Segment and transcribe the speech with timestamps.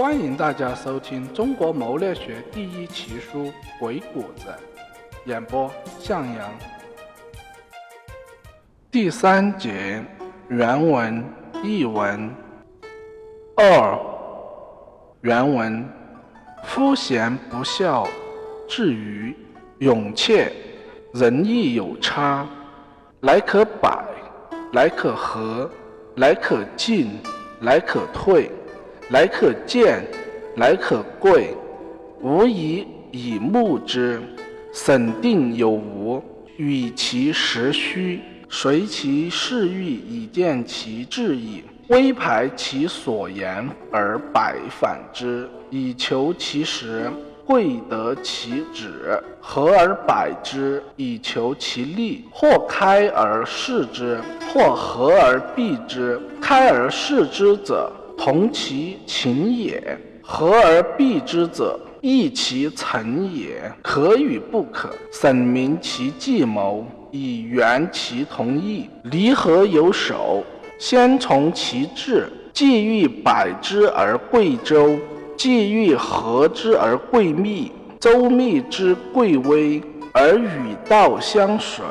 [0.00, 3.44] 欢迎大家收听中国谋略学第一奇书
[3.78, 4.46] 《鬼谷子》，
[5.26, 6.50] 演播向阳。
[8.90, 10.02] 第三节
[10.48, 11.22] 原文
[11.62, 12.34] 译文
[13.54, 13.98] 二
[15.20, 15.86] 原文：
[16.64, 18.08] 夫贤不肖，
[18.66, 19.36] 至于
[19.80, 20.50] 勇怯，
[21.12, 22.48] 仁义有差，
[23.20, 24.02] 来可摆，
[24.72, 25.70] 来可和，
[26.16, 27.20] 来可进，
[27.60, 28.50] 来可退。
[29.10, 30.06] 来可见，
[30.56, 31.52] 来可贵，
[32.20, 34.22] 无以以目之，
[34.72, 36.22] 审定有无，
[36.56, 41.64] 与其实虚，随其事欲以见其志矣。
[41.88, 47.10] 微排其所言而百反之，以求其实，
[47.44, 48.86] 贵得其止；
[49.40, 52.24] 和而百之，以求其利。
[52.30, 54.20] 或开而视之，
[54.54, 56.20] 或合而闭之。
[56.40, 57.90] 开而视之者。
[58.22, 59.82] 同其情也，
[60.20, 63.62] 和而避之者，异其诚也。
[63.80, 68.90] 可与不可，审明其计谋，以圆其同意。
[69.04, 70.44] 离合有守，
[70.78, 72.30] 先从其志。
[72.52, 74.98] 既欲百之而贵周，
[75.34, 77.72] 既欲合之而贵密。
[77.98, 79.80] 周密之贵微，
[80.12, 81.82] 而与道相随。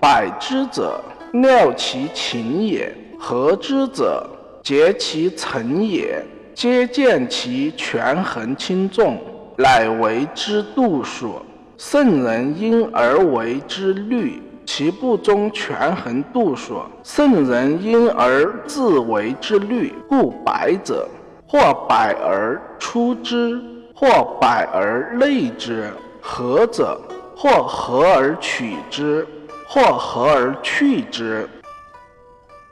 [0.00, 0.98] 百之者，
[1.32, 4.26] 料其情也；合之者，
[4.64, 9.20] 结其成也，皆见其权衡轻重，
[9.58, 11.34] 乃为之度数。
[11.76, 16.80] 圣人因而为之律，其不中权衡度数。
[17.02, 21.06] 圣人因而自为之律，故百者，
[21.46, 23.60] 或百而出之，
[23.94, 24.08] 或
[24.40, 25.90] 百而内之；
[26.22, 26.98] 合者，
[27.36, 29.26] 或合而取之，
[29.68, 31.46] 或合而去之。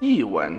[0.00, 0.58] 译文。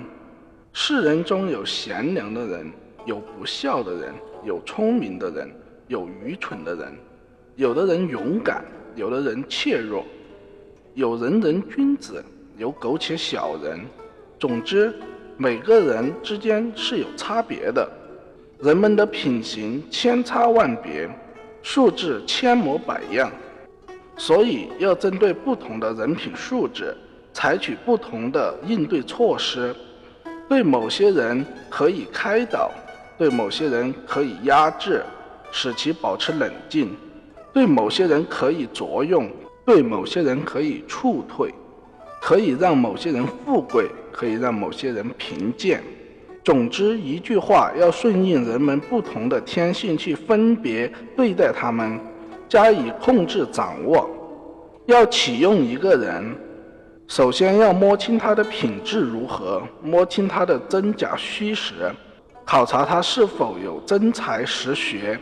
[0.75, 2.69] 世人中有贤良的人，
[3.05, 5.47] 有不孝的人，有聪明的人，
[5.87, 6.91] 有愚蠢的人。
[7.55, 8.65] 有的人勇敢，
[8.95, 10.03] 有的人怯弱；
[10.95, 12.25] 有仁人君子，
[12.57, 13.79] 有苟且小人。
[14.39, 14.91] 总之，
[15.37, 17.87] 每个人之间是有差别的。
[18.59, 21.07] 人们的品行千差万别，
[21.61, 23.31] 素质千模百样，
[24.17, 26.97] 所以要针对不同的人品素质，
[27.31, 29.73] 采取不同的应对措施。
[30.49, 32.69] 对某些人可以开导，
[33.17, 35.03] 对某些人可以压制，
[35.51, 36.87] 使其保持冷静；
[37.53, 39.29] 对某些人可以作用，
[39.65, 41.53] 对某些人可以促退，
[42.21, 45.81] 可以让某些人富贵，可以让某些人贫贱。
[46.43, 51.99] 总之一句话，要顺应人们不同的天性去分别对待他们，
[52.49, 54.09] 加以控制掌握。
[54.85, 56.35] 要启用一个人。
[57.15, 61.73] 首先要摸清他的品质如何，摸清他的真假虚实，
[62.43, 65.19] 考察他是否有真才实学，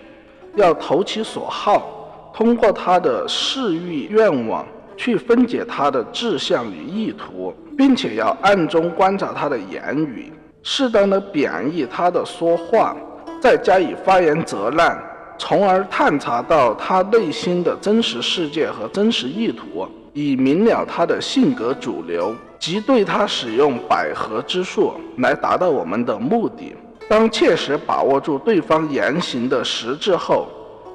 [0.55, 4.65] 要投其所好，通过他的嗜欲愿望
[4.95, 10.31] 去分解他的志向与意图，并且要暗中观察他的言语，
[10.63, 12.95] 适当的贬义他的说话，
[13.41, 14.97] 再加以发言责难，
[15.37, 19.85] 从而探查到他内心的真实世界和真实意图。
[20.13, 26.75] 以明了他的性格主流，即对他使用百合之术来达到我们的目的。
[27.09, 30.47] 当切实把握住对方言行的实质后，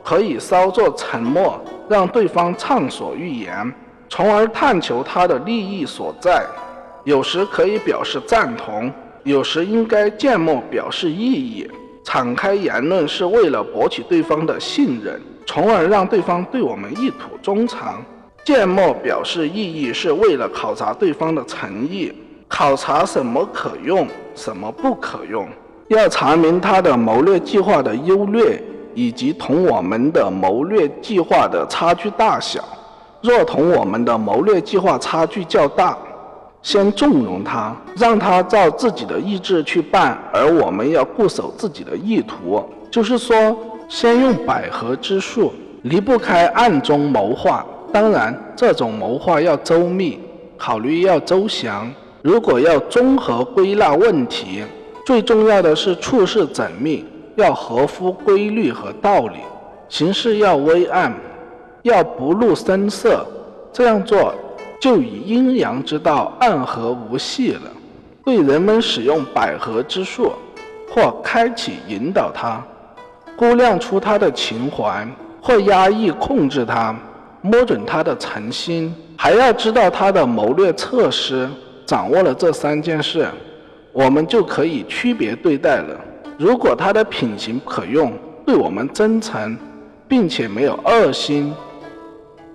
[0.05, 3.73] 可以稍作沉默，让对方畅所欲言，
[4.09, 6.45] 从而探求他的利益所在。
[7.05, 8.93] 有时可以表示赞同，
[9.25, 11.71] 有时应该缄默表示异议。
[12.05, 18.03] 敞开言论是为了博取对方的信任，从而让对方对我们一吐衷肠。
[18.47, 22.13] 缄默表示异议，是为了考察对方的诚意，
[22.47, 25.49] 考察什么可用，什么不可用，
[25.89, 28.63] 要查明他的谋略计划的优劣，
[28.95, 32.63] 以及同我们的谋略计划的差距大小。
[33.21, 35.99] 若同我们的谋略计划差距较大，
[36.63, 42.65] 先纵容他，让他照自己的意志去办，而我们要固守自己的意图。
[42.93, 43.35] 就是说，
[43.89, 47.67] 先用百合之术，离不开暗中谋划。
[47.97, 50.21] 当然，这种谋划要周密，
[50.59, 51.91] 考虑要周详。
[52.21, 54.63] 如果要综合归纳问题，
[55.07, 57.07] 最重要的是处事缜密，
[57.37, 59.39] 要合乎规律和道理，
[59.89, 61.11] 行事要微暗，
[61.85, 63.27] 要不露声色。
[63.73, 64.35] 这样做，
[64.79, 67.63] 就以阴阳之道暗合无隙了。
[68.27, 70.33] 对人们使用百合之术，
[70.91, 72.63] 或开启引导他，
[73.39, 75.09] 估量出他的情怀，
[75.41, 76.95] 或压抑控制他。
[77.47, 81.49] 摸准他的诚心，还要知道他的谋略策施。
[81.87, 83.29] 掌握了这三件事，
[83.93, 85.97] 我们就可以区别对待了。
[86.37, 88.13] 如果他的品行可用，
[88.45, 89.57] 对我们真诚，
[90.09, 91.55] 并且没有恶心，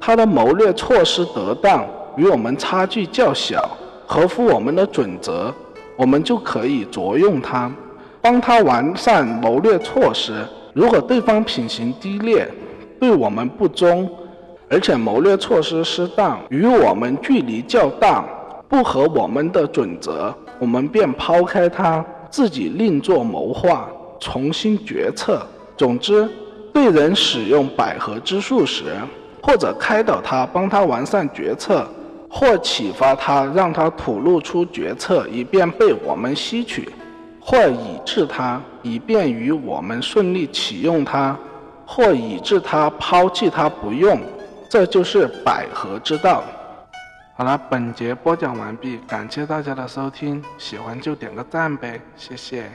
[0.02, 1.86] 他的谋略措施得当，
[2.18, 3.70] 与我们差距较小，
[4.06, 5.54] 合乎我们的准则，
[5.96, 7.72] 我们就可以着用他，
[8.22, 10.34] 帮他完善谋略措施。
[10.74, 12.46] 如果对方品行低劣，
[13.00, 14.10] 对我们不忠，
[14.72, 18.24] 而且谋略措施失当，与我们距离较大，
[18.70, 25.46] 不合我们的准则，我们便抛开他，自己另作谋划，重新决策。
[25.76, 26.26] 总之，
[26.72, 28.86] 对人使用百合之术时，
[29.44, 31.86] 或者开导他，帮他完善决策，
[32.30, 36.88] 或启发他，让他吐露出决策，以便被我们吸取。
[37.42, 41.36] 或以致他，以便于我们顺利启用他；
[41.86, 44.18] 或以致他抛弃他不用，
[44.72, 46.46] 这就是百合之道。
[47.36, 52.72] 好了，本节播讲完毕，感谢大家的收听，喜欢就点个赞呗，谢谢。